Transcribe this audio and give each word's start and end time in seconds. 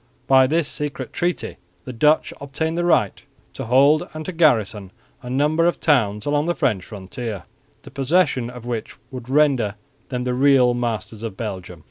By 0.25 0.47
this 0.47 0.67
secret 0.67 1.13
treaty 1.13 1.57
the 1.85 1.93
Dutch 1.93 2.33
obtained 2.41 2.75
the 2.75 2.83
right 2.85 3.21
to 3.53 3.65
hold 3.65 4.09
and 4.15 4.25
to 4.25 4.31
garrison 4.31 4.89
a 5.21 5.29
number 5.29 5.67
of 5.67 5.79
towns 5.79 6.25
along 6.25 6.47
the 6.47 6.55
French 6.55 6.85
frontier, 6.85 7.43
the 7.83 7.91
possession 7.91 8.49
of 8.49 8.65
which 8.65 8.95
would 9.11 9.29
render 9.29 9.75
them 10.09 10.23
the 10.23 10.33
real 10.33 10.73
masters 10.73 11.21
of 11.21 11.37
Belgium. 11.37 11.79